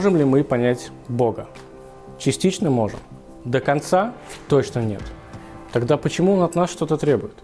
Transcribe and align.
Можем 0.00 0.16
ли 0.16 0.24
мы 0.24 0.42
понять 0.44 0.90
Бога? 1.08 1.46
Частично 2.18 2.70
можем. 2.70 3.00
До 3.44 3.60
конца 3.60 4.14
точно 4.48 4.80
нет. 4.80 5.02
Тогда 5.74 5.98
почему 5.98 6.32
он 6.32 6.42
от 6.42 6.54
нас 6.54 6.70
что-то 6.70 6.96
требует? 6.96 7.34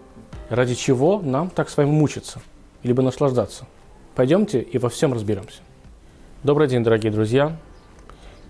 Ради 0.49 0.73
чего 0.73 1.21
нам 1.21 1.51
так 1.51 1.69
с 1.69 1.77
вами 1.77 1.91
мучиться? 1.91 2.41
Либо 2.81 3.03
наслаждаться? 3.03 3.67
Пойдемте 4.15 4.59
и 4.59 4.79
во 4.79 4.89
всем 4.89 5.13
разберемся. 5.13 5.59
Добрый 6.41 6.67
день, 6.67 6.83
дорогие 6.83 7.11
друзья. 7.11 7.55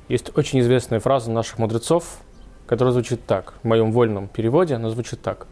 Есть 0.07 0.31
очень 0.37 0.61
известная 0.61 1.01
фраза 1.01 1.29
наших 1.29 1.59
мудрецов, 1.59 2.19
которая 2.65 2.93
звучит 2.93 3.25
так. 3.25 3.55
В 3.61 3.67
моем 3.67 3.91
вольном 3.91 4.29
переводе 4.29 4.75
она 4.75 4.89
звучит 4.89 5.21
так. 5.21 5.47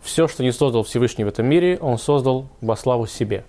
Все, 0.00 0.26
что 0.26 0.42
не 0.42 0.52
создал 0.52 0.84
Всевышний 0.84 1.24
в 1.24 1.28
этом 1.28 1.44
мире, 1.44 1.76
он 1.82 1.98
создал 1.98 2.48
во 2.62 2.76
славу 2.76 3.06
себе. 3.06 3.44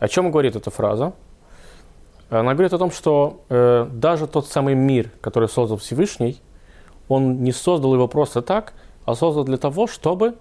О 0.00 0.08
чем 0.08 0.32
говорит 0.32 0.56
эта 0.56 0.72
фраза? 0.72 1.12
Она 2.28 2.54
говорит 2.54 2.72
о 2.72 2.78
том, 2.78 2.90
что 2.90 3.44
э, 3.48 3.88
даже 3.92 4.26
тот 4.26 4.48
самый 4.48 4.74
мир, 4.74 5.10
который 5.20 5.48
создал 5.48 5.76
Всевышний, 5.76 6.40
он 7.08 7.42
не 7.42 7.52
создал 7.52 7.94
его 7.94 8.08
просто 8.08 8.42
так, 8.42 8.72
а 9.04 9.14
создал 9.14 9.44
для 9.44 9.58
того, 9.58 9.86
чтобы 9.86 10.34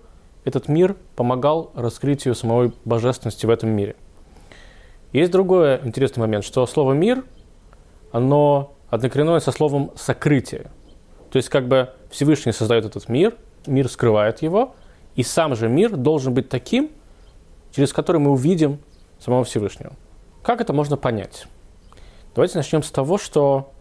этот 0.46 0.68
мир 0.68 0.96
помогал 1.16 1.72
раскрытию 1.76 2.34
самой 2.34 2.74
божественности 2.86 3.46
в 3.46 3.50
этом 3.50 3.70
мире. 3.70 3.96
Есть 5.14 5.32
другой 5.32 5.80
интересный 5.84 6.22
момент, 6.22 6.44
что 6.44 6.66
слово 6.66 6.94
«мир», 6.94 7.24
оно 8.12 8.74
однокоренное 8.90 9.40
со 9.40 9.52
словом 9.52 9.92
«сокрытие». 9.96 10.72
То 11.32 11.38
есть 11.38 11.50
как 11.50 11.68
бы 11.68 11.90
Всевышний 12.10 12.52
создает 12.52 12.86
этот 12.86 13.10
мир, 13.10 13.36
мир 13.68 13.90
скрывает 13.90 14.42
его, 14.42 14.76
и 15.16 15.24
сам 15.24 15.56
же 15.56 15.68
мир 15.70 15.96
должен 15.96 16.34
быть 16.34 16.50
таким, 16.50 16.90
через 17.72 17.94
который 17.94 18.18
мы 18.18 18.32
увидим 18.32 18.80
самого 19.20 19.44
Всевышнего. 19.44 19.94
Как 20.44 20.62
это 20.62 20.74
можно 20.74 20.98
понять? 20.98 21.48
Давайте 22.36 22.58
начнем 22.58 22.84
с 22.84 22.92
того, 22.92 23.18
что 23.18 23.72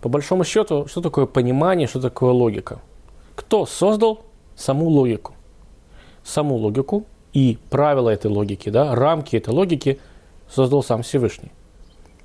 по 0.00 0.08
большому 0.08 0.42
счету, 0.42 0.88
что 0.88 1.00
такое 1.00 1.26
понимание, 1.26 1.86
что 1.86 2.00
такое 2.00 2.32
логика. 2.32 2.80
Кто 3.36 3.66
создал 3.66 4.22
саму 4.56 4.88
логику? 4.88 5.34
Саму 6.24 6.56
логику 6.56 7.04
и 7.32 7.56
правила 7.70 8.10
этой 8.10 8.28
логики, 8.28 8.68
да, 8.68 8.96
рамки 8.96 9.36
этой 9.36 9.50
логики 9.50 10.00
создал 10.50 10.82
сам 10.82 11.02
Всевышний. 11.02 11.52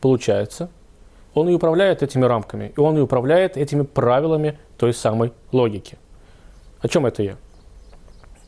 Получается, 0.02 0.72
он 1.36 1.50
и 1.50 1.54
управляет 1.54 2.02
этими 2.02 2.26
рамками, 2.26 2.74
и 2.76 2.80
он 2.80 2.98
и 2.98 3.02
управляет 3.02 3.56
этими 3.56 3.84
правилами 3.84 4.58
той 4.78 4.92
самой 4.92 5.34
логики. 5.52 6.00
О 6.82 6.88
чем 6.88 7.06
это 7.06 7.22
я? 7.22 7.38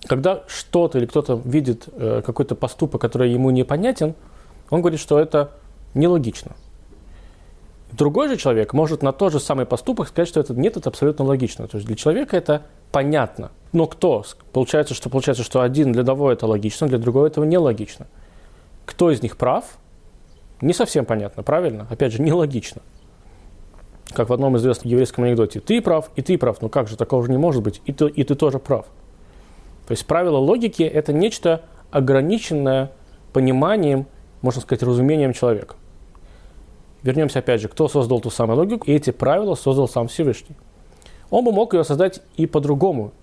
Когда 0.08 0.44
что-то 0.48 0.98
или 0.98 1.06
кто-то 1.06 1.40
видит 1.46 1.88
э, 1.94 2.24
какой-то 2.26 2.56
поступок, 2.56 3.00
который 3.00 3.32
ему 3.32 3.52
непонятен, 3.52 4.16
он 4.72 4.82
говорит, 4.82 5.00
что 5.00 5.20
это 5.20 5.52
нелогично– 5.94 6.56
Другой 7.92 8.28
же 8.28 8.38
человек 8.38 8.74
может 8.74 9.02
на 9.02 9.14
тот 9.14 9.32
же 9.32 9.40
самый 9.40 9.66
поступок 9.66 10.10
сказать, 10.10 10.28
что 10.28 10.40
это 10.40 10.54
нет, 10.54 10.76
это 10.76 10.90
абсолютно 10.90 11.24
логично. 11.26 11.68
То 11.68 11.78
есть 11.78 11.88
для 11.88 11.96
человека 11.96 12.36
это 12.36 12.64
понятно. 12.92 13.52
Но 13.72 13.88
кто? 13.88 14.26
Получается, 14.52 14.94
что 14.94 15.10
получается, 15.10 15.44
что 15.44 15.62
один 15.62 15.94
для 15.94 16.02
одного 16.02 16.32
это 16.32 16.48
логично, 16.48 16.88
для 16.88 16.98
другого 16.98 17.28
этого 17.28 17.46
нелогично. 17.46 18.08
Кто 18.86 19.10
из 19.10 19.22
них 19.22 19.38
прав? 19.38 19.66
Не 20.62 20.74
совсем 20.74 21.06
понятно, 21.06 21.44
правильно? 21.44 21.88
Опять 21.90 22.14
же, 22.14 22.22
нелогично. 22.22 22.82
Как 24.14 24.30
в 24.30 24.34
одном 24.34 24.58
известном 24.58 24.92
еврейском 24.92 25.24
анекдоте. 25.26 25.60
Ты 25.60 25.82
прав, 25.82 26.10
и 26.16 26.22
ты 26.22 26.38
прав. 26.38 26.62
Ну 26.62 26.70
как 26.70 26.88
же, 26.88 26.98
такого 26.98 27.24
же 27.24 27.32
не 27.32 27.38
может 27.38 27.64
быть. 27.64 27.82
И 27.86 27.94
ты, 27.94 28.08
и 28.08 28.24
ты 28.24 28.36
тоже 28.36 28.60
прав. 28.60 28.86
То 29.88 29.92
есть 29.92 30.06
правило 30.06 30.38
логики– 30.38 30.84
это 30.84 31.14
нечто 31.14 31.62
ограниченное 31.92 32.92
пониманием, 33.32 34.08
можно 34.42 34.62
сказать, 34.62 34.84
разумением 34.84 35.34
человека. 35.34 35.76
Вернемся 37.08 37.40
опять 37.40 37.62
же, 37.62 37.70
кто 37.70 37.88
создал 37.88 38.20
ту 38.20 38.30
самую 38.30 38.58
логику, 38.58 38.86
и 38.86 38.92
эти 38.92 39.12
правила 39.12 39.56
создал 39.56 39.88
сам 39.88 40.10
Всевышний. 40.10 40.58
Он 41.30 41.46
бы 41.46 41.54
мог 41.54 41.74
ее 41.74 41.86
создать 41.86 42.20
и 42.36 42.46
по-другому. 42.46 43.14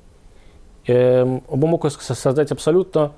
Эм, 0.87 1.43
он 1.49 1.61
бы 1.61 1.69
мог 1.69 1.84
ее 1.84 1.91
создать 1.91 2.50
абсолютно... 2.50 3.12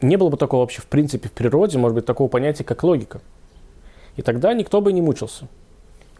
Не 0.00 0.16
было 0.16 0.30
бы 0.30 0.38
такого 0.38 0.62
вообще 0.62 0.80
в 0.80 0.86
принципе 0.86 1.28
в 1.28 1.32
природе, 1.32 1.76
может 1.76 1.94
быть, 1.94 2.06
такого 2.06 2.28
понятия, 2.28 2.64
как 2.64 2.82
логика. 2.82 3.20
И 4.16 4.22
тогда 4.22 4.54
никто 4.54 4.80
бы 4.80 4.94
не 4.94 5.02
мучился. 5.02 5.46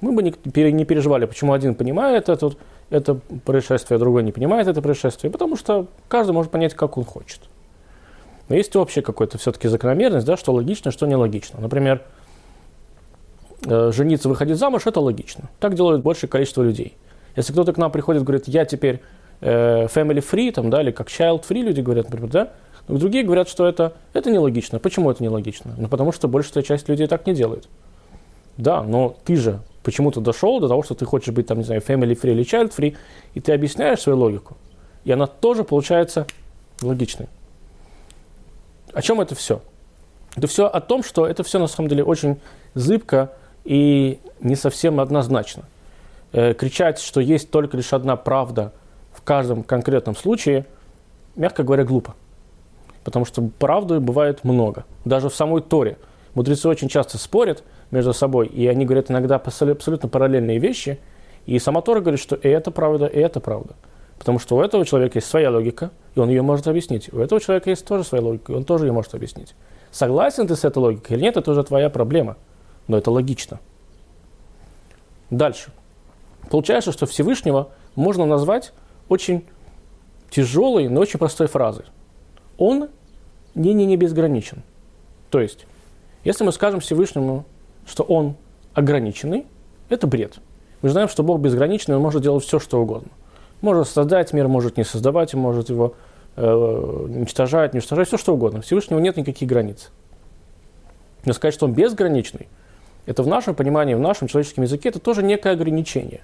Мы 0.03 0.13
бы 0.13 0.23
не, 0.23 0.33
переживали, 0.33 1.25
почему 1.25 1.55
один 1.55 1.75
понимает 1.75 2.29
это, 2.29 2.53
это 2.91 3.21
происшествие, 3.47 3.97
а 3.97 3.99
другой 3.99 4.23
не 4.23 4.33
понимает 4.33 4.69
это 4.69 4.83
происшествие, 4.83 5.31
потому 5.31 5.57
что 5.57 5.87
каждый 6.09 6.33
может 6.33 6.53
понять, 6.53 6.75
как 6.75 6.99
он 6.99 7.05
хочет. 7.07 7.41
Но 8.51 8.55
есть 8.55 8.77
общая 8.77 9.01
какая-то 9.01 9.39
все-таки 9.39 9.67
закономерность, 9.67 10.27
да, 10.27 10.37
что 10.37 10.53
логично, 10.53 10.91
что 10.91 11.07
нелогично. 11.07 11.59
Например, 11.59 12.03
жениться, 13.65 14.29
выходить 14.29 14.57
замуж, 14.57 14.83
это 14.87 15.01
логично. 15.01 15.51
Так 15.59 15.75
делают 15.75 16.03
большее 16.03 16.29
количество 16.29 16.63
людей. 16.63 16.97
Если 17.37 17.53
кто-то 17.53 17.73
к 17.73 17.79
нам 17.79 17.91
приходит 17.91 18.23
и 18.23 18.25
говорит, 18.25 18.49
я 18.49 18.65
теперь 18.65 19.01
э, 19.41 19.87
family 19.87 20.25
free, 20.25 20.53
там, 20.53 20.71
да, 20.71 20.83
или 20.83 20.91
как 20.91 21.09
child 21.09 21.45
free 21.49 21.63
люди 21.63 21.81
говорят, 21.81 22.07
например, 22.07 22.31
да, 22.31 22.53
но 22.89 22.99
другие 22.99 23.23
говорят, 23.25 23.49
что 23.49 23.67
это, 23.67 23.95
это 24.15 24.31
нелогично. 24.31 24.79
Почему 24.79 25.11
это 25.11 25.23
нелогично? 25.23 25.75
Ну, 25.79 25.89
потому 25.89 26.13
что 26.13 26.27
большая 26.29 26.65
часть 26.65 26.89
людей 26.89 27.07
так 27.07 27.27
не 27.27 27.35
делает. 27.35 27.69
Да, 28.57 28.83
но 28.83 29.17
ты 29.25 29.37
же 29.37 29.61
почему-то 29.83 30.21
дошел 30.21 30.61
до 30.61 30.69
того, 30.69 30.83
что 30.83 30.95
ты 30.95 31.05
хочешь 31.05 31.33
быть, 31.33 31.47
там, 31.47 31.59
не 31.59 31.65
знаю, 31.65 31.81
family 31.81 32.21
free 32.21 32.33
или 32.33 32.45
child 32.45 32.75
free, 32.77 32.97
и 33.35 33.41
ты 33.41 33.53
объясняешь 33.53 34.01
свою 34.01 34.19
логику. 34.19 34.57
И 35.05 35.13
она 35.13 35.27
тоже 35.27 35.65
получается 35.65 36.27
логичной. 36.83 37.29
О 38.93 39.03
чем 39.03 39.21
это 39.21 39.35
все? 39.35 39.63
Это 40.37 40.47
все 40.47 40.67
о 40.67 40.81
том, 40.81 41.03
что 41.03 41.27
это 41.27 41.43
все 41.43 41.59
на 41.59 41.67
самом 41.67 41.89
деле 41.89 42.05
очень 42.05 42.41
зыбко 42.75 43.33
и 43.65 44.21
не 44.41 44.57
совсем 44.57 45.01
однозначно. 45.01 45.65
Э, 46.33 46.55
кричать, 46.55 47.01
что 47.01 47.21
есть 47.21 47.51
только 47.51 47.77
лишь 47.77 47.93
одна 47.93 48.17
правда 48.17 48.73
в 49.13 49.23
каждом 49.23 49.63
конкретном 49.63 50.15
случае, 50.15 50.67
мягко 51.37 51.63
говоря, 51.63 51.85
глупо. 51.85 52.15
Потому 53.05 53.25
что 53.25 53.43
правды 53.59 54.01
бывает 54.01 54.45
много. 54.45 54.85
Даже 55.05 55.29
в 55.29 55.35
самой 55.35 55.63
Торе. 55.63 55.97
Мудрецы 56.35 56.69
очень 56.69 56.89
часто 56.89 57.19
спорят 57.19 57.65
между 57.91 58.13
собой, 58.13 58.47
и 58.47 58.67
они 58.69 58.85
говорят 58.85 59.11
иногда 59.11 59.37
абсолютно 59.37 60.09
параллельные 60.09 60.59
вещи. 60.59 61.01
И 61.47 61.59
сама 61.59 61.81
Тора 61.81 62.01
говорит, 62.01 62.21
что 62.21 62.37
и 62.37 62.49
это 62.49 62.71
правда, 62.71 63.07
и 63.07 63.19
это 63.19 63.41
правда. 63.41 63.75
Потому 64.19 64.39
что 64.39 64.57
у 64.57 64.61
этого 64.61 64.85
человека 64.85 65.19
есть 65.19 65.29
своя 65.29 65.51
логика, 65.51 65.91
и 66.15 66.21
он 66.21 66.29
ее 66.29 66.43
может 66.43 66.69
объяснить. 66.69 67.13
У 67.13 67.19
этого 67.19 67.41
человека 67.41 67.71
есть 67.71 67.87
тоже 67.87 68.05
своя 68.05 68.23
логика, 68.23 68.53
и 68.53 68.55
он 68.55 68.65
тоже 68.65 68.87
ее 68.87 68.93
может 68.93 69.15
объяснить. 69.15 69.55
Согласен 69.91 70.47
ты 70.47 70.55
с 70.55 70.65
этой 70.65 70.79
логикой 70.79 71.17
или 71.17 71.25
нет, 71.25 71.37
это 71.37 71.51
уже 71.51 71.65
твоя 71.65 71.91
проблема– 71.91 72.37
но 72.91 72.99
это 72.99 73.11
логично. 73.13 73.61
Дальше. 75.31 75.71
Получается, 76.51 76.91
что 76.91 77.07
Всевышнего 77.07 77.71
можно 77.95 78.27
назвать 78.27 78.73
очень 79.09 79.45
тяжелой, 80.29 80.89
но 80.89 81.01
очень 81.01 81.21
простой 81.21 81.47
фразой. 81.47 81.85
Он 82.59 82.89
не, 83.55 83.75
не, 83.75 83.87
не 83.87 83.97
безграничен. 83.97 84.65
То 85.31 85.41
есть, 85.41 85.67
если 86.25 86.43
мы 86.43 86.51
скажем 86.53 86.81
Всевышнему, 86.81 87.45
что 87.87 88.03
он 88.03 88.35
ограниченный, 88.75 89.47
это 89.89 90.09
бред. 90.09 90.39
Мы 90.83 90.89
знаем, 90.89 91.09
что 91.09 91.23
Бог 91.23 91.41
безграничный, 91.41 91.95
он 91.95 92.03
может 92.03 92.23
делать 92.23 92.45
все, 92.45 92.59
что 92.59 92.81
угодно. 92.81 93.11
Может 93.61 93.89
создать 93.89 94.33
мир, 94.33 94.49
может 94.49 94.77
не 94.77 94.85
создавать, 94.85 95.35
может 95.35 95.71
его 95.71 95.95
э, 96.35 96.53
уничтожать, 96.53 97.73
уничтожать, 97.73 98.09
все 98.09 98.17
что 98.17 98.35
угодно. 98.35 98.63
Всевышнего 98.63 98.99
нет 98.99 99.17
никаких 99.17 99.49
границ. 99.49 99.91
Но 101.25 101.33
сказать, 101.35 101.55
что 101.55 101.67
он 101.67 101.75
безграничный, 101.75 102.49
это 103.07 103.23
в 103.23 103.27
нашем 103.27 103.55
понимании, 103.55 103.95
в 103.95 104.01
нашем 104.01 104.29
человеческом 104.29 104.65
языке, 104.65 104.89
это 104.89 104.99
тоже 104.99 105.23
некое 105.23 105.53
ограничение. 105.53 106.23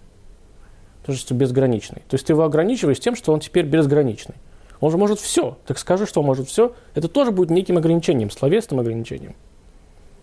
То 1.04 1.12
есть 1.12 1.30
безграничный. 1.30 2.02
То 2.08 2.14
есть 2.14 2.26
ты 2.26 2.32
его 2.32 2.44
ограничиваешь 2.44 2.98
тем, 2.98 3.14
что 3.14 3.32
он 3.32 3.40
теперь 3.40 3.64
безграничный. 3.64 4.34
Он 4.80 4.90
же 4.90 4.98
может 4.98 5.20
все. 5.20 5.56
Так 5.66 5.78
скажи, 5.78 6.06
что 6.06 6.20
он 6.20 6.26
может 6.26 6.48
все. 6.48 6.74
Это 6.94 7.08
тоже 7.08 7.30
будет 7.30 7.50
неким 7.50 7.78
ограничением, 7.78 8.30
словесным 8.30 8.80
ограничением. 8.80 9.34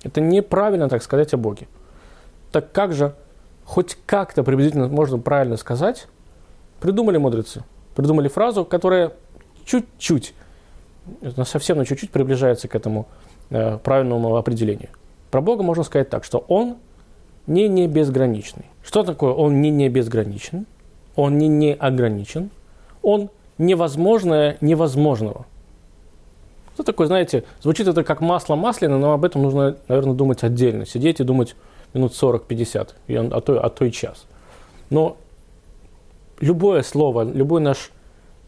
Это 0.04 0.22
неправильно 0.22 0.90
так 0.90 1.02
сказать 1.02 1.34
о 1.34 1.38
Боге. 1.38 1.68
Так 2.52 2.72
как 2.72 2.94
же 2.94 3.16
хоть 3.66 3.98
как-то 4.06 4.44
приблизительно 4.44 4.88
можно 4.88 5.18
правильно 5.18 5.58
сказать, 5.58 6.08
придумали 6.80 7.18
мудрецы. 7.18 7.64
Придумали 7.96 8.28
фразу, 8.28 8.66
которая 8.66 9.14
чуть-чуть, 9.66 10.34
совсем 11.46 11.78
на 11.78 11.86
чуть-чуть 11.86 12.12
приближается 12.12 12.68
к 12.68 12.76
этому 12.76 13.08
э, 13.50 13.78
правильному 13.78 14.36
определению. 14.36 14.90
Про 15.34 15.42
Бога 15.42 15.64
можно 15.64 15.84
сказать 15.84 16.12
так, 16.12 16.26
что 16.26 16.46
Он 16.48 16.78
не 17.48 17.68
не 17.68 17.88
безграничный. 17.88 18.66
Что 18.84 19.02
такое 19.02 19.32
Он 19.32 19.64
не 19.64 19.72
не 19.72 19.90
безграничен? 19.90 20.68
Он 21.16 21.40
не 21.40 21.48
не 21.48 21.74
ограничен. 21.74 22.52
Он 23.02 23.32
невозможное 23.58 24.58
невозможного. 24.62 25.48
Это 26.76 26.84
такое, 26.84 27.08
знаете, 27.08 27.46
звучит 27.64 27.88
это 27.88 28.04
как 28.04 28.22
масло 28.22 28.56
масляное, 28.56 29.00
но 29.00 29.14
об 29.14 29.26
этом 29.26 29.42
нужно, 29.42 29.76
наверное, 29.88 30.14
думать 30.14 30.44
отдельно. 30.44 30.86
Сидеть 30.86 31.20
и 31.20 31.24
думать 31.24 31.56
минут 31.96 32.12
40-50, 32.12 33.32
а 33.32 33.42
то, 33.42 33.66
а 33.66 33.70
то 33.72 33.86
и 33.86 33.92
час. 33.92 34.28
Но 34.92 35.18
любое 36.42 36.84
слово, 36.84 37.24
любой 37.24 37.60
наш 37.60 37.90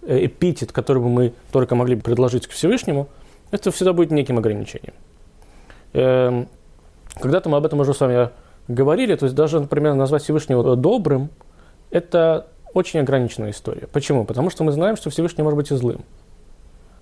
э, 0.03 0.27
эпитет, 0.27 0.71
который 0.71 1.01
бы 1.01 1.09
мы 1.09 1.33
только 1.51 1.73
могли 1.73 1.95
предложить 1.95 2.45
к 2.45 2.51
Всевышнему, 2.51 3.07
это 3.49 3.71
всегда 3.71 3.91
будет 3.91 4.11
неким 4.11 4.37
ограничением. 4.37 4.93
Когда-то 7.19 7.49
мы 7.49 7.57
об 7.57 7.65
этом 7.65 7.79
уже 7.79 7.93
с 7.93 7.99
вами 7.99 8.29
говорили, 8.67 9.15
то 9.15 9.25
есть 9.25 9.35
даже, 9.35 9.59
например, 9.59 9.93
назвать 9.93 10.23
Всевышнего 10.23 10.75
добрым, 10.75 11.29
это 11.91 12.47
очень 12.73 12.99
ограниченная 12.99 13.51
история. 13.51 13.87
Почему? 13.87 14.25
Потому 14.25 14.49
что 14.49 14.63
мы 14.63 14.71
знаем, 14.71 14.97
что 14.97 15.09
Всевышний 15.09 15.43
может 15.43 15.57
быть 15.57 15.71
и 15.71 15.75
злым. 15.75 16.01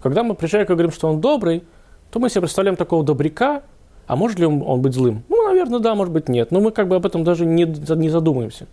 Когда 0.02 0.24
мы 0.24 0.36
приезжаем 0.36 0.66
и 0.66 0.68
говорим, 0.68 0.92
что 0.92 1.08
он 1.08 1.22
добрый, 1.22 1.64
то 2.12 2.20
мы 2.20 2.30
себе 2.30 2.42
представляем 2.42 2.76
такого 2.76 3.04
добряка, 3.04 3.64
а 4.06 4.16
может 4.16 4.38
ли 4.38 4.46
он 4.46 4.82
быть 4.82 4.94
злым? 4.94 5.24
Ну, 5.30 5.48
наверное, 5.48 5.80
да, 5.80 5.96
может 5.96 6.14
быть, 6.14 6.28
нет. 6.28 6.52
Но 6.52 6.60
мы 6.60 6.72
как 6.72 6.88
бы 6.88 6.96
об 6.96 7.06
этом 7.06 7.24
даже 7.24 7.46
не, 7.46 7.64
не 7.64 8.10
задумаемся. 8.10 8.68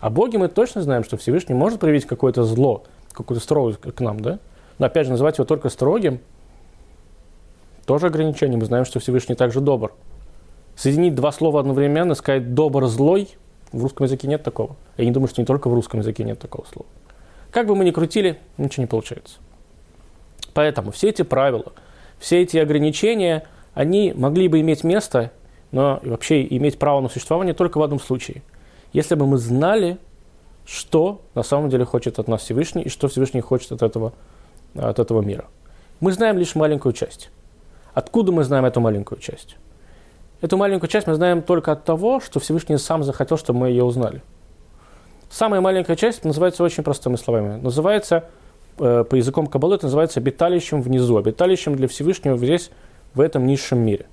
О 0.00 0.10
Боге 0.10 0.38
мы 0.38 0.48
точно 0.48 0.82
знаем, 0.82 1.02
что 1.02 1.16
Всевышний 1.16 1.54
может 1.54 1.80
проявить 1.80 2.04
какое-то 2.04 2.44
зло, 2.44 2.84
какую-то 3.12 3.42
строгость 3.42 3.80
к 3.80 4.00
нам, 4.00 4.20
да? 4.20 4.38
Но 4.78 4.86
опять 4.86 5.06
же, 5.06 5.12
называть 5.12 5.38
его 5.38 5.46
только 5.46 5.70
строгим, 5.70 6.20
тоже 7.86 8.08
ограничение. 8.08 8.58
Мы 8.58 8.66
знаем, 8.66 8.84
что 8.84 9.00
Всевышний 9.00 9.34
также 9.34 9.60
добр. 9.60 9.92
Соединить 10.76 11.14
два 11.14 11.32
слова 11.32 11.60
одновременно, 11.60 12.14
сказать 12.14 12.54
«добр», 12.54 12.86
«злой» 12.86 13.30
в 13.72 13.82
русском 13.82 14.04
языке 14.04 14.28
нет 14.28 14.42
такого. 14.42 14.76
Я 14.98 15.06
не 15.06 15.10
думаю, 15.10 15.28
что 15.28 15.40
не 15.40 15.46
только 15.46 15.68
в 15.68 15.74
русском 15.74 16.00
языке 16.00 16.22
нет 16.22 16.38
такого 16.38 16.66
слова. 16.66 16.86
Как 17.50 17.66
бы 17.66 17.74
мы 17.74 17.84
ни 17.84 17.90
крутили, 17.90 18.38
ничего 18.58 18.82
не 18.82 18.86
получается. 18.86 19.38
Поэтому 20.52 20.90
все 20.90 21.08
эти 21.08 21.22
правила, 21.22 21.72
все 22.18 22.42
эти 22.42 22.58
ограничения, 22.58 23.46
они 23.72 24.12
могли 24.14 24.48
бы 24.48 24.60
иметь 24.60 24.84
место, 24.84 25.32
но 25.72 26.00
вообще 26.02 26.46
иметь 26.46 26.78
право 26.78 27.00
на 27.00 27.08
существование 27.08 27.54
только 27.54 27.78
в 27.78 27.82
одном 27.82 27.98
случае. 27.98 28.42
Если 28.92 29.14
бы 29.14 29.26
мы 29.26 29.38
знали, 29.38 29.98
что 30.66 31.22
на 31.34 31.42
самом 31.42 31.70
деле 31.70 31.84
хочет 31.84 32.18
от 32.18 32.28
нас 32.28 32.42
Всевышний 32.42 32.82
и 32.82 32.88
что 32.88 33.08
Всевышний 33.08 33.40
хочет 33.40 33.72
от 33.72 33.82
этого, 33.82 34.12
от 34.74 34.98
этого 34.98 35.22
мира. 35.22 35.46
Мы 36.00 36.12
знаем 36.12 36.36
лишь 36.36 36.54
маленькую 36.54 36.92
часть. 36.92 37.30
Откуда 37.94 38.32
мы 38.32 38.44
знаем 38.44 38.64
эту 38.66 38.80
маленькую 38.80 39.20
часть? 39.20 39.56
Эту 40.42 40.58
маленькую 40.58 40.90
часть 40.90 41.06
мы 41.06 41.14
знаем 41.14 41.40
только 41.40 41.72
от 41.72 41.84
того, 41.84 42.20
что 42.20 42.40
Всевышний 42.40 42.76
сам 42.76 43.02
захотел, 43.02 43.38
чтобы 43.38 43.60
мы 43.60 43.68
ее 43.70 43.84
узнали. 43.84 44.22
Самая 45.30 45.62
маленькая 45.62 45.96
часть 45.96 46.24
называется 46.24 46.62
очень 46.62 46.82
простыми 46.82 47.16
словами. 47.16 47.58
Называется, 47.58 48.24
э, 48.78 49.04
по 49.08 49.14
языкам 49.14 49.46
Каббалы, 49.46 49.76
это 49.76 49.86
называется 49.86 50.20
обиталищем 50.20 50.82
внизу, 50.82 51.16
обиталищем 51.16 51.74
для 51.74 51.88
Всевышнего 51.88 52.36
здесь, 52.36 52.70
в 53.14 53.20
этом 53.20 53.46
низшем 53.46 53.78
мире. 53.78 54.06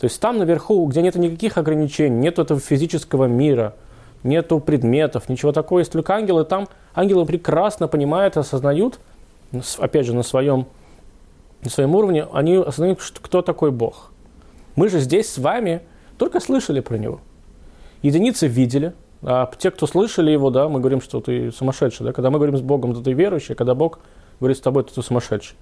То 0.00 0.06
есть 0.06 0.20
там 0.20 0.38
наверху, 0.38 0.84
где 0.86 1.02
нет 1.02 1.14
никаких 1.14 1.56
ограничений, 1.56 2.16
нет 2.16 2.40
этого 2.40 2.58
физического 2.58 3.26
мира, 3.26 3.76
нету 4.24 4.58
предметов, 4.58 5.28
ничего 5.28 5.52
такого, 5.52 5.78
есть 5.78 5.92
только 5.92 6.14
ангелы, 6.14 6.44
там 6.44 6.68
ангелы 6.94 7.24
прекрасно 7.26 7.86
понимают, 7.86 8.36
осознают, 8.36 8.98
опять 9.78 10.04
же, 10.04 10.14
на 10.14 10.24
своем, 10.24 10.66
на 11.62 11.70
своем 11.70 11.94
уровне, 11.94 12.26
они 12.32 12.56
осознают, 12.56 12.98
кто 13.22 13.40
такой 13.40 13.70
Бог– 13.70 14.10
мы 14.76 14.88
же 14.88 15.00
здесь 15.00 15.30
с 15.30 15.38
вами 15.38 15.82
только 16.18 16.40
слышали 16.40 16.80
про 16.80 16.96
него. 16.96 17.20
Единицы 18.02 18.46
видели, 18.46 18.92
а 19.22 19.50
те, 19.58 19.70
кто 19.70 19.86
слышали 19.86 20.30
его, 20.30 20.50
да, 20.50 20.68
мы 20.68 20.80
говорим, 20.80 21.00
что 21.00 21.20
ты 21.20 21.50
сумасшедший. 21.50 22.06
Да? 22.06 22.12
Когда 22.12 22.30
мы 22.30 22.38
говорим 22.38 22.56
с 22.56 22.60
Богом, 22.60 22.94
то 22.94 23.00
ты 23.00 23.12
верующий, 23.12 23.54
когда 23.54 23.74
Бог 23.74 24.00
говорит 24.38 24.58
с 24.58 24.60
тобой, 24.60 24.84
то 24.84 24.94
ты 24.94 25.02
сумасшедший. 25.02 25.56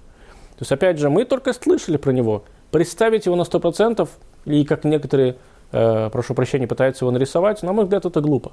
То 0.57 0.61
есть, 0.61 0.71
опять 0.71 0.99
же, 0.99 1.09
мы 1.09 1.25
только 1.25 1.53
слышали 1.53 1.97
про 1.97 2.11
него. 2.11 2.43
Представить 2.71 3.25
его 3.25 3.35
на 3.35 3.43
100%, 3.43 4.07
и 4.45 4.65
как 4.65 4.83
некоторые, 4.83 5.37
э, 5.71 6.09
прошу 6.11 6.33
прощения, 6.33 6.67
пытаются 6.67 7.05
его 7.05 7.11
нарисовать, 7.11 7.63
на 7.63 7.71
мой 7.71 7.85
взгляд, 7.85 8.05
это 8.05 8.19
глупо. 8.19 8.51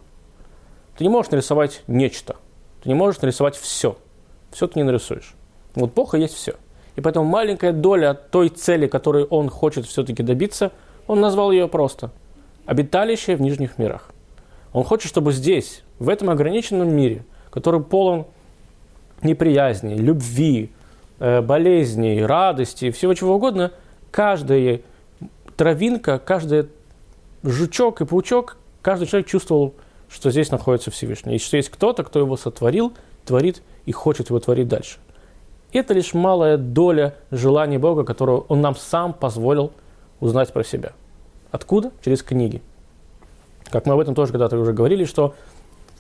Ты 0.97 1.05
не 1.05 1.11
можешь 1.11 1.31
нарисовать 1.33 1.83
нечто. 1.87 2.37
Ты 2.83 2.89
не 2.89 2.95
можешь 2.95 3.21
нарисовать 3.21 3.57
все. 3.57 3.97
Все 4.51 4.67
ты 4.67 4.79
не 4.79 4.85
нарисуешь. 4.85 5.35
Вот 5.75 5.93
Бог 5.95 6.15
и 6.15 6.21
есть 6.21 6.35
все. 6.35 6.55
И 7.01 7.03
поэтому 7.03 7.25
маленькая 7.25 7.73
доля 7.73 8.13
той 8.13 8.51
цели, 8.51 8.87
которой 8.87 9.25
он 9.25 9.49
хочет 9.49 9.87
все-таки 9.87 10.23
добиться, 10.23 10.71
он 11.07 11.19
назвал 11.19 11.51
ее 11.51 11.67
просто 11.67 12.11
«обиталище 12.67 13.37
в 13.37 13.41
нижних 13.41 13.79
мирах». 13.79 14.11
Он 14.75 14.85
хочет, 14.85 15.09
чтобы 15.09 15.33
здесь, 15.33 15.83
в 15.99 16.11
этом 16.11 16.29
ограниченном 16.29 16.95
мире, 16.95 17.25
который 17.51 17.81
полон 17.81 18.27
неприязни, 19.23 19.95
любви, 19.95 20.73
э, 21.21 21.41
болезней, 21.41 22.23
радости, 22.23 22.91
всего 22.91 23.15
чего 23.15 23.37
угодно, 23.37 23.73
каждая 24.11 24.83
травинка, 25.57 26.19
каждый 26.19 26.69
жучок 27.43 28.03
и 28.03 28.05
паучок, 28.05 28.59
каждый 28.83 29.07
человек 29.07 29.27
чувствовал, 29.27 29.73
что 30.11 30.31
здесь 30.31 30.51
находится 30.51 30.91
Всевышний. 30.91 31.37
И 31.37 31.39
что 31.39 31.57
есть 31.57 31.71
кто-то, 31.71 32.05
кто 32.05 32.19
его 32.19 32.37
сотворил, 32.37 32.93
творит 33.25 33.63
и 33.87 33.93
хочет 33.93 34.29
его 34.29 34.39
творить 34.39 34.69
дальше. 34.69 34.99
Это 35.73 35.95
лишь 35.95 36.15
малая 36.15 36.57
доля 36.57 37.15
желания 37.31 37.79
Бога, 37.79 38.05
которую 38.05 38.45
Он 38.49 38.61
нам 38.61 38.75
сам 38.75 39.13
позволил 39.13 39.73
узнать 40.19 40.53
про 40.53 40.65
себя. 40.65 40.93
Откуда? 41.51 41.93
Через 42.05 42.23
книги. 42.23 42.61
Как 43.71 43.87
мы 43.87 43.95
об 43.95 44.01
этом 44.01 44.15
тоже 44.15 44.33
когда-то 44.33 44.59
уже 44.59 44.73
говорили, 44.73 45.05
что, 45.05 45.35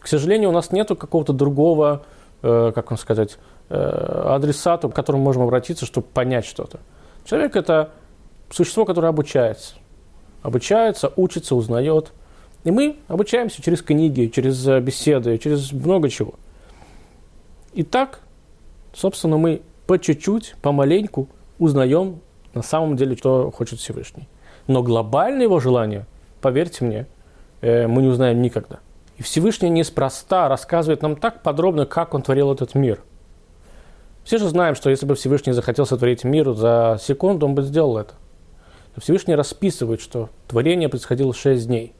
к 0.00 0.08
сожалению, 0.08 0.50
у 0.50 0.52
нас 0.52 0.72
нет 0.72 0.88
какого-то 0.88 1.32
другого, 1.32 2.02
э, 2.42 2.72
как 2.74 2.90
вам 2.90 2.98
сказать, 2.98 3.38
э, 3.68 3.76
адресата, 3.76 4.88
к 4.88 4.94
которому 4.94 5.22
можем 5.22 5.42
обратиться, 5.42 5.86
чтобы 5.86 6.08
понять 6.08 6.44
что-то. 6.44 6.80
Человек– 7.24 7.54
это 7.56 7.90
существо, 8.50 8.84
которое 8.84 9.08
обучается. 9.08 9.74
Обучается, 10.42 11.12
учится, 11.14 11.54
узнает. 11.54 12.12
И 12.64 12.72
мы 12.72 12.96
обучаемся 13.06 13.62
через 13.62 13.82
книги, 13.82 14.26
через 14.26 14.66
беседы, 14.82 15.38
через 15.38 15.72
много 15.72 16.08
чего. 16.08 16.34
И 17.72 17.84
так 17.84 18.20
собственно, 18.92 19.36
мы 19.36 19.62
по 19.86 19.98
чуть-чуть, 19.98 20.54
помаленьку 20.62 21.28
узнаем 21.58 22.20
на 22.54 22.62
самом 22.62 22.96
деле, 22.96 23.16
что 23.16 23.50
хочет 23.50 23.80
Всевышний. 23.80 24.28
Но 24.66 24.82
глобальное 24.82 25.42
его 25.42 25.60
желание, 25.60 26.06
поверьте 26.40 26.84
мне, 26.84 27.06
э, 27.60 27.86
мы 27.86 28.02
не 28.02 28.08
узнаем 28.08 28.40
никогда. 28.40 28.80
И 29.16 29.22
Всевышний 29.22 29.68
неспроста 29.68 30.48
рассказывает 30.48 31.02
нам 31.02 31.16
так 31.16 31.42
подробно, 31.42 31.86
как 31.86 32.14
он 32.14 32.22
творил 32.22 32.52
этот 32.52 32.74
мир. 32.74 33.02
Все 34.24 34.38
же 34.38 34.48
знаем, 34.48 34.74
что 34.74 34.90
если 34.90 35.06
бы 35.06 35.14
Всевышний 35.14 35.52
захотел 35.52 35.86
сотворить 35.86 36.24
мир 36.24 36.52
за 36.52 36.98
секунду, 37.00 37.46
он 37.46 37.54
бы 37.54 37.62
сделал 37.62 37.98
это. 37.98 38.14
Всевышний 38.96 39.34
расписывает, 39.34 40.00
что 40.00 40.30
творение 40.46 40.88
происходило 40.88 41.32
шесть 41.32 41.66
дней. 41.66 41.94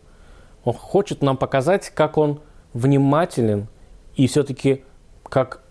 Он 0.64 0.74
хочет 0.74 1.22
нам 1.22 1.36
показать, 1.36 1.90
как 1.90 2.18
он 2.18 2.40
внимателен 2.72 3.68
и 4.16 4.26
все-таки 4.26 4.84
как 5.24 5.62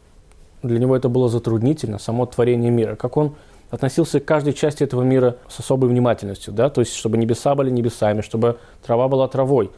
для 0.63 0.79
него 0.79 0.95
это 0.95 1.09
было 1.09 1.29
затруднительно, 1.29 1.99
само 1.99 2.25
творение 2.25 2.71
мира, 2.71 2.95
как 2.95 3.17
он 3.17 3.35
относился 3.69 4.19
к 4.19 4.25
каждой 4.25 4.53
части 4.53 4.83
этого 4.83 5.03
мира 5.03 5.37
с 5.47 5.59
особой 5.59 5.89
внимательностью, 5.89 6.53
да, 6.53 6.69
то 6.69 6.81
есть, 6.81 6.93
чтобы 6.93 7.17
небеса 7.17 7.55
были 7.55 7.69
небесами, 7.69 8.21
чтобы 8.21 8.57
трава 8.85 9.07
была 9.07 9.27
травой. 9.27 9.71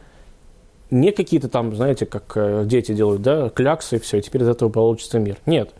Не 0.90 1.12
какие-то 1.12 1.48
там, 1.48 1.74
знаете, 1.74 2.04
как 2.04 2.32
э, 2.34 2.64
дети 2.66 2.92
делают, 2.92 3.22
да, 3.22 3.48
кляксы 3.48 3.96
и 3.96 3.98
все, 3.98 4.18
и 4.18 4.22
теперь 4.22 4.42
из 4.42 4.48
этого 4.48 4.68
получится 4.68 5.18
мир. 5.18 5.38
Нет. 5.46 5.70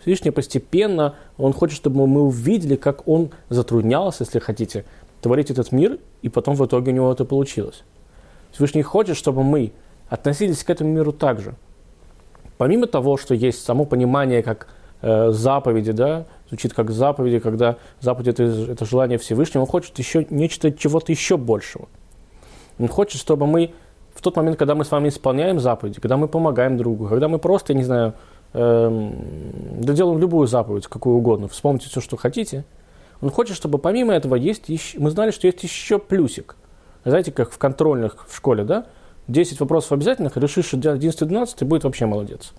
Всевышний 0.00 0.30
постепенно, 0.30 1.14
он 1.36 1.52
хочет, 1.52 1.76
чтобы 1.76 2.06
мы 2.06 2.22
увидели, 2.22 2.76
как 2.76 3.06
он 3.06 3.30
затруднялся, 3.48 4.24
если 4.24 4.38
хотите, 4.38 4.84
творить 5.20 5.50
этот 5.50 5.72
мир, 5.72 5.98
и 6.22 6.28
потом 6.28 6.56
в 6.56 6.66
итоге 6.66 6.90
у 6.92 6.94
него 6.94 7.12
это 7.12 7.24
получилось. 7.24 7.84
Всевышний 8.50 8.82
хочет, 8.82 9.16
чтобы 9.16 9.44
мы 9.44 9.72
относились 10.08 10.64
к 10.64 10.70
этому 10.70 10.90
миру 10.90 11.12
так 11.12 11.40
же– 11.40 11.54
помимо 12.58 12.86
того, 12.86 13.16
что 13.16 13.34
есть 13.34 13.64
само 13.64 13.84
понимание 13.84 14.42
как 14.42 14.68
э, 15.00 15.30
заповеди, 15.30 15.92
да, 15.92 16.26
звучит 16.48 16.72
как 16.74 16.90
заповеди, 16.90 17.38
когда 17.38 17.76
заповедь 18.00 18.28
это, 18.28 18.42
это 18.44 18.84
желание 18.84 19.18
Всевышнего, 19.18 19.62
он 19.62 19.68
хочет 19.68 19.98
еще 19.98 20.26
нечто, 20.30 20.70
чего-то 20.72 21.12
еще 21.12 21.36
большего. 21.36 21.88
Он 22.78 22.88
хочет, 22.88 23.20
чтобы 23.20 23.46
мы 23.46 23.72
в 24.14 24.20
тот 24.20 24.36
момент, 24.36 24.58
когда 24.58 24.74
мы 24.74 24.84
с 24.84 24.90
вами 24.90 25.08
исполняем 25.08 25.60
заповеди, 25.60 26.00
когда 26.00 26.16
мы 26.16 26.28
помогаем 26.28 26.76
другу, 26.76 27.06
когда 27.08 27.28
мы 27.28 27.38
просто, 27.38 27.74
не 27.74 27.84
знаю, 27.84 28.14
э, 28.52 29.10
доделаем 29.80 30.18
любую 30.18 30.46
заповедь, 30.46 30.86
какую 30.86 31.16
угодно, 31.16 31.48
вспомните 31.48 31.88
все, 31.88 32.00
что 32.00 32.16
хотите, 32.16 32.64
он 33.20 33.30
хочет, 33.30 33.56
чтобы 33.56 33.78
помимо 33.78 34.12
этого 34.12 34.34
есть 34.34 34.68
еще, 34.68 34.98
мы 34.98 35.10
знали, 35.10 35.30
что 35.30 35.46
есть 35.46 35.62
еще 35.62 35.98
плюсик. 35.98 36.56
Знаете, 37.04 37.32
как 37.32 37.50
в 37.50 37.58
контрольных 37.58 38.26
в 38.28 38.36
школе, 38.36 38.64
да? 38.64 38.86
10 39.28 39.60
вопросов 39.60 39.92
обязательных, 39.92 40.36
решишь 40.36 40.74
11 40.74 41.26
12 41.26 41.62
будет 41.64 41.84
вообще 41.84 42.06
молодец. 42.06 42.52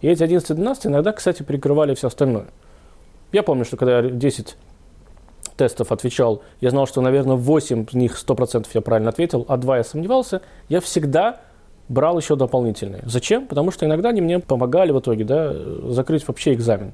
И 0.00 0.08
эти 0.08 0.22
11 0.22 0.56
12 0.56 0.86
иногда, 0.86 1.12
кстати, 1.12 1.42
прикрывали 1.42 1.94
все 1.94 2.08
остальное. 2.08 2.46
Я 3.32 3.42
помню, 3.42 3.64
что 3.64 3.76
когда 3.76 4.00
я 4.00 4.10
10 4.10 4.56
тестов 5.56 5.92
отвечал, 5.92 6.42
я 6.60 6.70
знал, 6.70 6.86
что, 6.86 7.00
наверное, 7.00 7.36
8 7.36 7.86
из 7.90 7.94
них 7.94 8.16
100% 8.16 8.66
я 8.72 8.80
правильно 8.80 9.10
ответил, 9.10 9.44
а 9.48 9.56
2 9.56 9.78
я 9.78 9.84
сомневался, 9.84 10.40
я 10.68 10.80
всегда 10.80 11.40
брал 11.88 12.18
еще 12.18 12.36
дополнительные. 12.36 13.02
Зачем? 13.06 13.46
Потому 13.46 13.70
что 13.70 13.86
иногда 13.86 14.10
они 14.10 14.20
мне 14.20 14.38
помогали 14.38 14.92
в 14.92 15.00
итоге 15.00 15.24
да, 15.24 15.52
закрыть 15.90 16.26
вообще 16.28 16.54
экзамен. 16.54 16.92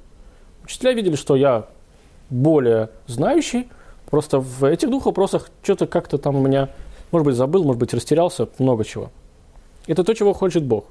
Учителя 0.65 0.93
видели, 0.93 1.17
что 1.17 1.37
я 1.37 1.67
более 2.31 2.91
знающий, 3.07 3.69
просто 4.11 4.39
в 4.39 4.65
этих 4.65 4.89
двух 4.89 5.07
вопросах 5.07 5.51
что-то 5.63 5.87
как-то 5.87 6.19
там 6.19 6.37
у 6.37 6.41
меня 6.41 6.71
может 7.11 7.27
быть, 7.27 7.37
забыл, 7.37 7.65
может 7.65 7.79
быть, 7.79 7.95
растерялся, 7.95 8.49
много 8.59 8.85
чего. 8.85 9.11
Это 9.87 10.05
то, 10.05 10.15
чего 10.15 10.33
хочет 10.33 10.65
Бог. 10.65 10.87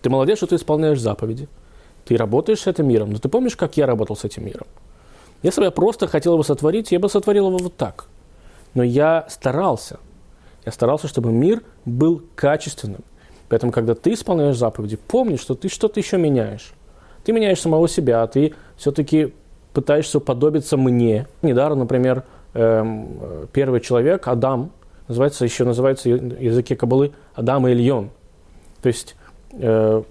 Ты 0.00 0.10
молодец, 0.10 0.38
что 0.38 0.46
ты 0.46 0.56
исполняешь 0.56 1.00
заповеди. 1.00 1.48
Ты 2.04 2.16
работаешь 2.16 2.60
с 2.60 2.66
этим 2.66 2.88
миром. 2.88 3.10
Но 3.10 3.18
ты 3.18 3.28
помнишь, 3.28 3.56
как 3.56 3.76
я 3.76 3.86
работал 3.86 4.16
с 4.16 4.24
этим 4.24 4.46
миром? 4.46 4.66
Если 5.42 5.60
бы 5.60 5.66
я 5.66 5.70
просто 5.70 6.06
хотел 6.06 6.34
его 6.34 6.42
сотворить, 6.42 6.92
я 6.92 6.98
бы 6.98 7.08
сотворил 7.08 7.48
его 7.48 7.58
вот 7.58 7.76
так. 7.76 8.06
Но 8.74 8.82
я 8.82 9.26
старался. 9.28 9.98
Я 10.64 10.72
старался, 10.72 11.08
чтобы 11.08 11.32
мир 11.32 11.62
был 11.84 12.22
качественным. 12.34 13.02
Поэтому, 13.48 13.72
когда 13.72 13.94
ты 13.94 14.14
исполняешь 14.14 14.56
заповеди, 14.56 14.96
помни, 14.96 15.36
что 15.36 15.54
ты 15.54 15.68
что-то 15.68 16.00
еще 16.00 16.16
меняешь. 16.16 16.72
Ты 17.24 17.32
меняешь 17.32 17.60
самого 17.60 17.88
себя, 17.88 18.26
ты 18.26 18.54
все-таки 18.76 19.34
пытаешься 19.72 20.18
уподобиться 20.18 20.76
мне. 20.76 21.26
Недаром, 21.42 21.80
например, 21.80 22.24
эм, 22.54 23.48
первый 23.52 23.80
человек, 23.80 24.26
Адам, 24.28 24.70
называется, 25.08 25.44
еще 25.44 25.64
называется 25.64 26.08
языке 26.08 26.76
Кабалы 26.76 27.12
Адам 27.34 27.66
и 27.68 27.72
Ильон. 27.72 28.10
То 28.82 28.88
есть 28.88 29.16
э, 29.52 30.02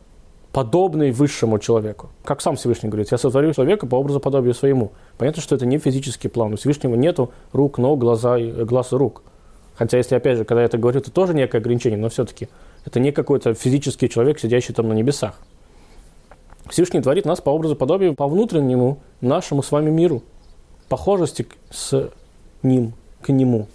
подобный 0.51 1.11
высшему 1.11 1.59
человеку. 1.59 2.09
Как 2.23 2.41
сам 2.41 2.55
Всевышний 2.55 2.89
говорит, 2.89 3.11
я 3.11 3.17
сотворю 3.17 3.53
человека 3.53 3.87
по 3.87 3.95
образу 3.95 4.19
подобию 4.19 4.53
своему. 4.53 4.91
Понятно, 5.17 5.41
что 5.41 5.55
это 5.55 5.65
не 5.65 5.79
физический 5.79 6.27
план. 6.27 6.53
У 6.53 6.57
Всевышнего 6.57 6.95
нету 6.95 7.31
рук, 7.51 7.77
ног, 7.79 7.99
глаза, 7.99 8.37
глаз 8.39 8.93
и 8.93 8.95
рук. 8.95 9.23
Хотя, 9.75 9.97
если, 9.97 10.15
опять 10.15 10.37
же, 10.37 10.45
когда 10.45 10.61
я 10.61 10.65
это 10.67 10.77
говорю, 10.77 10.99
это 10.99 11.11
тоже 11.11 11.33
некое 11.33 11.57
ограничение, 11.57 11.97
но 11.97 12.09
все-таки 12.09 12.47
это 12.85 12.99
не 12.99 13.11
какой-то 13.11 13.55
физический 13.55 14.07
человек, 14.07 14.39
сидящий 14.39 14.73
там 14.73 14.87
на 14.87 14.93
небесах. 14.93 15.39
Всевышний 16.69 17.01
творит 17.01 17.25
нас 17.25 17.41
по 17.41 17.49
образу 17.49 17.75
подобию, 17.75 18.13
по 18.13 18.27
внутреннему 18.27 18.99
нашему 19.21 19.63
с 19.63 19.71
вами 19.71 19.89
миру, 19.89 20.21
похожести 20.87 21.47
с 21.71 22.11
ним, 22.61 22.93
к 23.21 23.29
нему. 23.29 23.67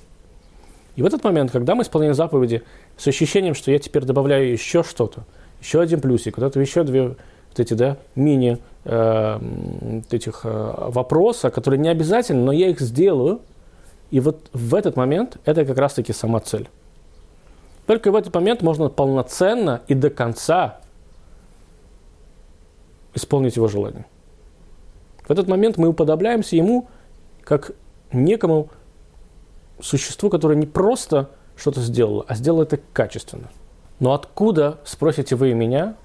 И 0.98 1.02
в 1.02 1.06
этот 1.06 1.22
момент, 1.22 1.52
когда 1.52 1.76
мы 1.76 1.84
исполняем 1.84 2.12
заповеди 2.12 2.64
с 2.96 3.06
ощущением, 3.06 3.54
что 3.54 3.70
я 3.70 3.78
теперь 3.78 4.02
добавляю 4.02 4.50
еще 4.50 4.82
что-то, 4.82 5.22
еще 5.60 5.80
один 5.80 6.00
плюсик, 6.00 6.38
вот 6.38 6.44
это 6.44 6.58
еще 6.58 6.82
две 6.82 7.10
вот 7.10 7.16
эти, 7.56 7.72
да, 7.74 7.98
мини 8.16 8.58
э, 8.84 9.40
этих 10.10 10.40
э, 10.42 10.74
вопроса, 10.76 11.50
которые 11.50 11.78
не 11.78 11.88
обязательны, 11.88 12.42
но 12.42 12.50
я 12.50 12.68
их 12.68 12.80
сделаю, 12.80 13.42
и 14.10 14.18
вот 14.18 14.50
в 14.52 14.74
этот 14.74 14.96
момент 14.96 15.36
это 15.44 15.64
как 15.64 15.78
раз-таки 15.78 16.12
сама 16.12 16.40
цель. 16.40 16.68
Только 17.86 18.10
в 18.10 18.16
этот 18.16 18.34
момент 18.34 18.62
можно 18.62 18.88
полноценно 18.88 19.82
и 19.86 19.94
до 19.94 20.10
конца 20.10 20.80
исполнить 23.14 23.54
его 23.54 23.68
желание. 23.68 24.04
В 25.28 25.30
этот 25.30 25.46
момент 25.46 25.76
мы 25.76 25.90
уподобляемся 25.90 26.56
ему 26.56 26.88
как 27.44 27.70
некому 28.10 28.70
существу, 29.80 30.30
которое 30.30 30.54
не 30.54 30.66
просто 30.66 31.30
что-то 31.56 31.80
сделало, 31.80 32.24
а 32.28 32.34
сделало 32.34 32.62
это 32.62 32.78
качественно. 32.92 33.50
Но 34.00 34.12
откуда, 34.12 34.78
спросите 34.84 35.34
вы 35.36 35.54
меня, 35.54 35.96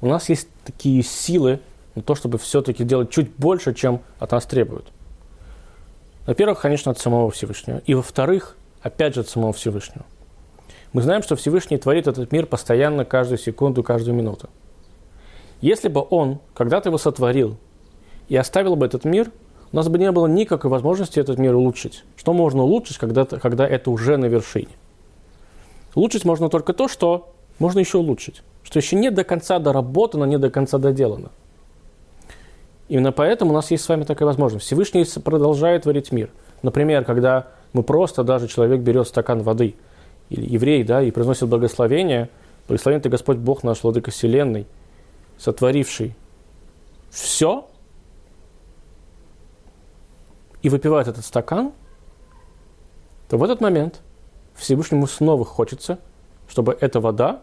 у 0.00 0.06
нас 0.06 0.28
есть 0.28 0.48
такие 0.64 1.02
силы 1.02 1.60
на 1.94 2.02
то, 2.02 2.14
чтобы 2.14 2.38
все-таки 2.38 2.84
делать 2.84 3.10
чуть 3.10 3.30
больше, 3.36 3.74
чем 3.74 4.00
от 4.18 4.32
нас 4.32 4.46
требуют? 4.46 4.92
Во-первых, 6.26 6.60
конечно, 6.60 6.90
от 6.90 6.98
самого 6.98 7.30
Всевышнего. 7.30 7.82
И 7.86 7.94
во-вторых, 7.94 8.56
опять 8.80 9.14
же, 9.14 9.20
от 9.20 9.28
самого 9.28 9.52
Всевышнего. 9.52 10.04
Мы 10.92 11.02
знаем, 11.02 11.22
что 11.22 11.36
Всевышний 11.36 11.76
творит 11.76 12.06
этот 12.06 12.32
мир 12.32 12.46
постоянно, 12.46 13.04
каждую 13.04 13.38
секунду, 13.38 13.82
каждую 13.82 14.14
минуту. 14.14 14.48
Если 15.60 15.88
бы 15.88 16.06
Он 16.08 16.40
когда-то 16.54 16.88
его 16.88 16.98
сотворил 16.98 17.56
и 18.28 18.36
оставил 18.36 18.76
бы 18.76 18.86
этот 18.86 19.04
мир, 19.04 19.30
у 19.74 19.76
нас 19.76 19.88
бы 19.88 19.98
не 19.98 20.12
было 20.12 20.28
никакой 20.28 20.70
возможности 20.70 21.18
этот 21.18 21.36
мир 21.36 21.56
улучшить. 21.56 22.04
Что 22.16 22.32
можно 22.32 22.62
улучшить, 22.62 22.96
когда, 22.96 23.24
когда 23.24 23.66
это 23.66 23.90
уже 23.90 24.16
на 24.16 24.26
вершине? 24.26 24.68
Улучшить 25.96 26.24
можно 26.24 26.48
только 26.48 26.72
то, 26.72 26.86
что 26.86 27.34
можно 27.58 27.80
еще 27.80 27.98
улучшить. 27.98 28.44
Что 28.62 28.78
еще 28.78 28.94
не 28.94 29.10
до 29.10 29.24
конца 29.24 29.58
доработано, 29.58 30.26
не 30.26 30.38
до 30.38 30.48
конца 30.48 30.78
доделано. 30.78 31.32
Именно 32.88 33.10
поэтому 33.10 33.50
у 33.50 33.54
нас 33.54 33.72
есть 33.72 33.82
с 33.82 33.88
вами 33.88 34.04
такая 34.04 34.26
возможность. 34.26 34.64
Всевышний 34.64 35.04
продолжает 35.20 35.82
творить 35.82 36.12
мир. 36.12 36.30
Например, 36.62 37.04
когда 37.04 37.48
мы 37.72 37.82
просто, 37.82 38.22
даже 38.22 38.46
человек 38.46 38.80
берет 38.80 39.08
стакан 39.08 39.42
воды, 39.42 39.74
или 40.30 40.48
еврей, 40.48 40.84
да, 40.84 41.02
и 41.02 41.10
произносит 41.10 41.48
благословение, 41.48 42.28
благословен 42.68 43.00
ты 43.00 43.08
Господь 43.08 43.38
Бог 43.38 43.64
наш, 43.64 43.82
Владыка 43.82 44.12
Вселенной, 44.12 44.66
сотворивший 45.36 46.14
все, 47.10 47.66
и 50.64 50.70
выпивает 50.70 51.06
этот 51.08 51.26
стакан, 51.26 51.72
то 53.28 53.36
в 53.36 53.44
этот 53.44 53.60
момент 53.60 54.00
Всевышнему 54.54 55.06
снова 55.06 55.44
хочется, 55.44 55.98
чтобы 56.48 56.76
эта 56.80 57.00
вода 57.00 57.42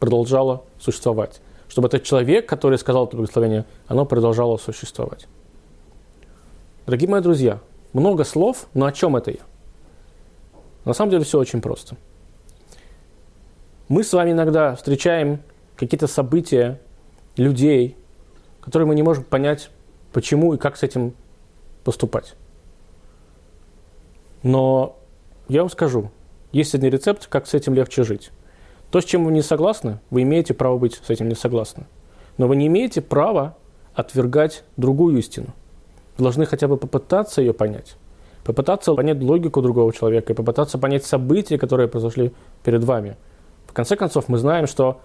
продолжала 0.00 0.64
существовать. 0.80 1.40
Чтобы 1.68 1.86
этот 1.86 2.02
человек, 2.02 2.48
который 2.48 2.76
сказал 2.76 3.06
это 3.06 3.16
благословение, 3.16 3.66
оно 3.86 4.04
продолжало 4.04 4.56
существовать. 4.56 5.28
Дорогие 6.86 7.08
мои 7.08 7.20
друзья, 7.20 7.60
много 7.92 8.24
слов, 8.24 8.66
но 8.74 8.86
о 8.86 8.92
чем 8.92 9.14
это 9.14 9.30
я? 9.30 9.42
На 10.84 10.94
самом 10.94 11.12
деле 11.12 11.22
все 11.22 11.38
очень 11.38 11.60
просто. 11.60 11.96
Мы 13.86 14.02
с 14.02 14.12
вами 14.12 14.32
иногда 14.32 14.74
встречаем 14.74 15.40
какие-то 15.76 16.08
события, 16.08 16.80
людей, 17.36 17.96
которые 18.60 18.88
мы 18.88 18.96
не 18.96 19.04
можем 19.04 19.22
понять, 19.22 19.70
почему 20.12 20.54
и 20.54 20.58
как 20.58 20.76
с 20.76 20.82
этим 20.82 21.14
поступать. 21.88 22.34
Но 24.42 24.98
я 25.48 25.62
вам 25.62 25.70
скажу, 25.70 26.10
есть 26.52 26.74
один 26.74 26.92
рецепт, 26.92 27.26
как 27.28 27.46
с 27.46 27.54
этим 27.54 27.72
легче 27.72 28.04
жить. 28.04 28.30
То, 28.90 29.00
с 29.00 29.06
чем 29.06 29.24
вы 29.24 29.32
не 29.32 29.40
согласны, 29.40 30.00
вы 30.10 30.20
имеете 30.20 30.52
право 30.52 30.76
быть 30.76 31.00
с 31.02 31.08
этим 31.08 31.30
не 31.30 31.34
согласны. 31.34 31.86
Но 32.36 32.46
вы 32.46 32.56
не 32.56 32.66
имеете 32.66 33.00
права 33.00 33.56
отвергать 33.94 34.64
другую 34.76 35.16
истину. 35.16 35.54
Вы 36.18 36.24
должны 36.24 36.44
хотя 36.44 36.68
бы 36.68 36.76
попытаться 36.76 37.40
ее 37.40 37.54
понять. 37.54 37.96
Попытаться 38.44 38.92
понять 38.92 39.22
логику 39.22 39.62
другого 39.62 39.90
человека 39.94 40.34
и 40.34 40.36
попытаться 40.36 40.76
понять 40.76 41.06
события, 41.06 41.56
которые 41.56 41.88
произошли 41.88 42.34
перед 42.64 42.84
вами. 42.84 43.16
В 43.66 43.72
конце 43.72 43.96
концов, 43.96 44.28
мы 44.28 44.36
знаем, 44.36 44.66
что 44.66 45.00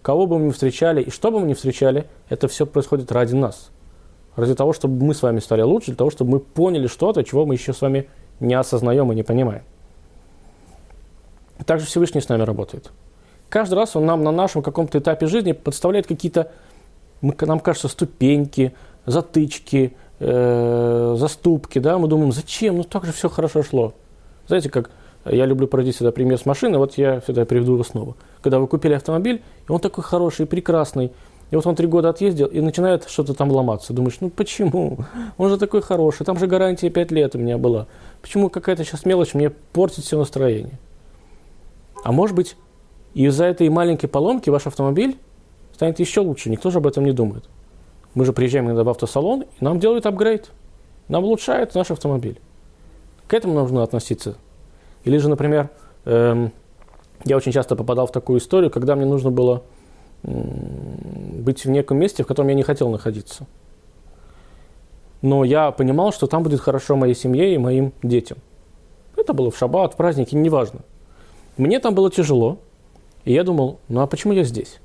кого 0.00 0.28
бы 0.28 0.38
мы 0.38 0.44
ни 0.46 0.50
встречали 0.52 1.02
и 1.02 1.10
что 1.10 1.32
бы 1.32 1.40
мы 1.40 1.48
ни 1.48 1.54
встречали, 1.54 2.06
это 2.28 2.46
все 2.46 2.66
происходит 2.66 3.10
ради 3.10 3.34
нас 3.34 3.72
ради 4.36 4.54
того, 4.54 4.72
чтобы 4.72 5.04
мы 5.04 5.14
с 5.14 5.22
вами 5.22 5.40
стали 5.40 5.62
лучше, 5.62 5.86
для 5.86 5.96
того, 5.96 6.10
чтобы 6.10 6.32
мы 6.32 6.40
поняли 6.40 6.86
что-то, 6.86 7.22
чего 7.24 7.46
мы 7.46 7.54
еще 7.54 7.72
с 7.72 7.80
вами 7.80 8.08
не 8.38 8.54
осознаем 8.54 9.10
и 9.12 9.14
не 9.14 9.22
понимаем. 9.22 9.62
Также 11.66 11.86
Всевышний 11.86 12.20
с 12.20 12.28
нами 12.28 12.42
работает. 12.42 12.90
Каждый 13.48 13.74
раз 13.74 13.96
он 13.96 14.06
нам 14.06 14.22
на 14.22 14.30
нашем 14.30 14.62
каком-то 14.62 14.98
этапе 14.98 15.26
жизни 15.26 15.52
подставляет 15.52 16.06
какие-то, 16.06 16.52
нам 17.20 17.60
кажется, 17.60 17.88
ступеньки, 17.88 18.72
затычки, 19.06 19.94
э, 20.20 21.14
заступки, 21.18 21.78
да, 21.78 21.98
мы 21.98 22.08
думаем, 22.08 22.32
зачем, 22.32 22.76
ну 22.76 22.84
так 22.84 23.04
же 23.04 23.12
все 23.12 23.28
хорошо 23.28 23.62
шло. 23.62 23.94
Знаете, 24.46 24.70
как 24.70 24.90
я 25.24 25.44
люблю 25.46 25.66
проводить 25.66 25.96
всегда 25.96 26.12
пример 26.12 26.38
с 26.38 26.46
машины, 26.46 26.78
вот 26.78 26.96
я 26.96 27.20
всегда 27.20 27.44
приведу 27.44 27.74
его 27.74 27.84
снова. 27.84 28.16
Когда 28.42 28.58
вы 28.58 28.66
купили 28.66 28.94
автомобиль, 28.94 29.42
и 29.68 29.72
он 29.72 29.80
такой 29.80 30.02
хороший, 30.02 30.46
прекрасный, 30.46 31.12
и 31.50 31.56
вот 31.56 31.66
он 31.66 31.74
три 31.74 31.86
года 31.86 32.10
отъездил, 32.10 32.46
и 32.46 32.60
начинает 32.60 33.08
что-то 33.08 33.34
там 33.34 33.50
ломаться. 33.50 33.92
Думаешь, 33.92 34.18
ну 34.20 34.30
почему? 34.30 34.98
Он 35.36 35.50
же 35.50 35.58
такой 35.58 35.82
хороший, 35.82 36.24
там 36.24 36.38
же 36.38 36.46
гарантия 36.46 36.90
пять 36.90 37.10
лет 37.10 37.34
у 37.34 37.38
меня 37.38 37.58
была. 37.58 37.86
Почему 38.22 38.50
какая-то 38.50 38.84
сейчас 38.84 39.04
мелочь 39.04 39.34
мне 39.34 39.50
портит 39.50 40.04
все 40.04 40.16
настроение? 40.16 40.78
А 42.04 42.12
может 42.12 42.36
быть, 42.36 42.56
из-за 43.14 43.46
этой 43.46 43.68
маленькой 43.68 44.06
поломки 44.06 44.48
ваш 44.48 44.66
автомобиль 44.66 45.18
станет 45.74 45.98
еще 45.98 46.20
лучше. 46.20 46.50
Никто 46.50 46.70
же 46.70 46.78
об 46.78 46.86
этом 46.86 47.04
не 47.04 47.12
думает. 47.12 47.44
Мы 48.14 48.24
же 48.24 48.32
приезжаем 48.32 48.66
иногда 48.66 48.84
в 48.84 48.88
автосалон, 48.88 49.42
и 49.42 49.64
нам 49.64 49.80
делают 49.80 50.06
апгрейд. 50.06 50.50
Нам 51.08 51.24
улучшают 51.24 51.74
наш 51.74 51.90
автомобиль. 51.90 52.38
К 53.26 53.34
этому 53.34 53.54
нужно 53.54 53.82
относиться. 53.82 54.36
Или 55.04 55.18
же, 55.18 55.28
например, 55.28 55.70
эм, 56.04 56.52
я 57.24 57.36
очень 57.36 57.52
часто 57.52 57.74
попадал 57.74 58.06
в 58.06 58.12
такую 58.12 58.38
историю, 58.38 58.70
когда 58.70 58.94
мне 58.94 59.06
нужно 59.06 59.30
было 59.30 59.62
быть 60.22 61.64
в 61.64 61.70
неком 61.70 61.98
месте, 61.98 62.22
в 62.22 62.26
котором 62.26 62.48
я 62.48 62.54
не 62.54 62.62
хотел 62.62 62.90
находиться. 62.90 63.46
Но 65.22 65.44
я 65.44 65.70
понимал, 65.70 66.12
что 66.12 66.26
там 66.26 66.42
будет 66.42 66.60
хорошо 66.60 66.96
моей 66.96 67.14
семье 67.14 67.54
и 67.54 67.58
моим 67.58 67.92
детям. 68.02 68.38
Это 69.16 69.32
было 69.32 69.50
в 69.50 69.58
шаббат, 69.58 69.94
в 69.94 69.96
праздники, 69.96 70.34
неважно. 70.34 70.80
Мне 71.56 71.78
там 71.78 71.94
было 71.94 72.10
тяжело, 72.10 72.58
и 73.24 73.32
я 73.32 73.44
думал, 73.44 73.78
ну 73.88 74.00
а 74.00 74.06
почему 74.06 74.32
я 74.32 74.44
здесь? 74.44 74.80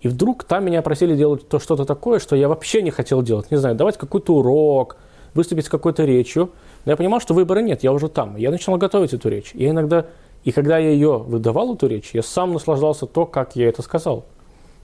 И 0.00 0.08
вдруг 0.08 0.44
там 0.44 0.64
меня 0.64 0.82
просили 0.82 1.16
делать 1.16 1.48
то 1.48 1.58
что-то 1.58 1.84
такое, 1.84 2.18
что 2.18 2.36
я 2.36 2.48
вообще 2.48 2.82
не 2.82 2.90
хотел 2.90 3.22
делать. 3.22 3.50
Не 3.50 3.56
знаю, 3.56 3.74
давать 3.74 3.96
какой-то 3.96 4.36
урок, 4.36 4.96
выступить 5.34 5.66
с 5.66 5.68
какой-то 5.68 6.04
речью. 6.04 6.50
Но 6.84 6.92
я 6.92 6.96
понимал, 6.96 7.20
что 7.20 7.34
выбора 7.34 7.60
нет, 7.60 7.82
я 7.82 7.92
уже 7.92 8.08
там. 8.08 8.36
Я 8.36 8.50
начал 8.50 8.76
готовить 8.76 9.12
эту 9.12 9.28
речь. 9.28 9.50
Я 9.54 9.70
иногда, 9.70 10.06
и 10.44 10.52
когда 10.52 10.78
я 10.78 10.90
ее 10.90 11.18
выдавал, 11.18 11.74
эту 11.74 11.88
речь, 11.88 12.10
я 12.12 12.22
сам 12.22 12.52
наслаждался 12.52 13.06
то, 13.06 13.26
как 13.26 13.56
я 13.56 13.68
это 13.68 13.82
сказал. 13.82 14.24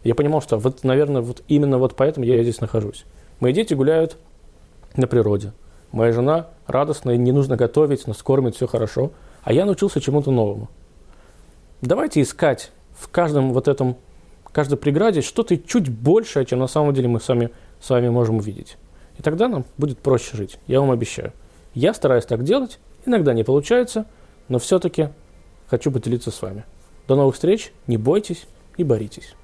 Я 0.04 0.14
понимал, 0.14 0.42
что 0.42 0.58
вот, 0.58 0.84
наверное, 0.84 1.22
вот 1.22 1.42
именно 1.48 1.78
вот 1.78 1.96
поэтому 1.96 2.26
я 2.26 2.40
здесь 2.42 2.60
нахожусь. 2.60 3.04
Мои 3.40 3.52
дети 3.52 3.72
гуляют 3.74 4.18
на 4.96 5.06
природе. 5.06 5.52
Моя 5.92 6.12
жена 6.12 6.48
радостная, 6.66 7.16
не 7.16 7.32
нужно 7.32 7.56
готовить, 7.56 8.06
нас 8.06 8.22
кормит, 8.22 8.54
все 8.54 8.66
хорошо. 8.66 9.12
А 9.42 9.52
я 9.52 9.64
научился 9.64 10.00
чему-то 10.00 10.30
новому. 10.30 10.68
Давайте 11.80 12.20
искать 12.20 12.70
в 12.94 13.08
каждом 13.08 13.52
вот 13.52 13.66
этом, 13.66 13.96
каждой 14.52 14.76
преграде 14.76 15.22
что-то 15.22 15.56
чуть 15.56 15.88
большее, 15.88 16.44
чем 16.44 16.58
на 16.58 16.66
самом 16.66 16.94
деле 16.94 17.08
мы 17.08 17.20
сами 17.20 17.50
с 17.80 17.88
вами 17.88 18.08
можем 18.08 18.36
увидеть. 18.36 18.76
И 19.18 19.22
тогда 19.22 19.48
нам 19.48 19.64
будет 19.78 19.98
проще 19.98 20.36
жить, 20.36 20.58
я 20.66 20.80
вам 20.80 20.90
обещаю. 20.90 21.32
Я 21.72 21.94
стараюсь 21.94 22.24
так 22.24 22.44
делать, 22.44 22.78
иногда 23.06 23.32
не 23.32 23.42
получается, 23.42 24.06
но 24.48 24.58
все-таки 24.58 25.08
хочу 25.68 25.90
поделиться 25.90 26.30
с 26.30 26.42
вами. 26.42 26.64
До 27.08 27.16
новых 27.16 27.34
встреч, 27.34 27.72
не 27.86 27.96
бойтесь 27.96 28.46
и 28.76 28.84
боритесь. 28.84 29.34